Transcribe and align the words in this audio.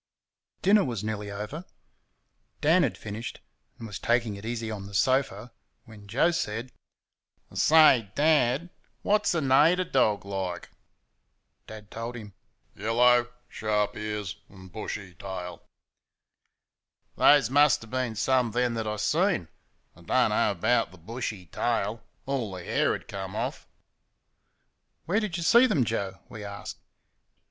Dinner 0.63 0.83
was 0.83 1.03
nearly 1.03 1.29
over; 1.29 1.63
Dan 2.59 2.81
had 2.81 2.97
finished, 2.97 3.39
and 3.77 3.85
was 3.85 3.99
taking 3.99 4.35
it 4.35 4.47
easy 4.47 4.71
on 4.71 4.87
the 4.87 4.95
sofa, 4.95 5.53
when 5.85 6.07
Joe 6.07 6.31
said: 6.31 6.71
"I 7.51 7.53
say, 7.53 8.11
Dad, 8.15 8.71
what's 9.03 9.35
a 9.35 9.41
nater 9.41 9.83
dog 9.83 10.25
like?" 10.25 10.71
Dad 11.67 11.91
told 11.91 12.15
him: 12.15 12.33
"Yellow, 12.75 13.31
sharp 13.47 13.95
ears 13.95 14.37
and 14.49 14.71
bushy 14.71 15.13
tail." 15.13 15.61
"Those 17.15 17.51
muster 17.51 17.85
bin 17.85 18.15
some 18.15 18.49
then 18.49 18.73
thet 18.73 18.87
I 18.87 18.95
seen 18.95 19.49
I 19.95 20.01
do 20.01 20.11
n't 20.11 20.29
know 20.31 20.55
'bout 20.59 20.89
the 20.91 20.97
bushy 20.97 21.45
tail 21.45 22.01
all 22.25 22.57
th' 22.57 22.65
hair 22.65 22.93
had 22.93 23.07
comed 23.07 23.35
off." 23.35 23.67
"Where'd 25.05 25.37
y' 25.37 25.41
see 25.43 25.67
them, 25.67 25.83
Joe?" 25.85 26.21
we 26.27 26.43
asked. 26.43 26.79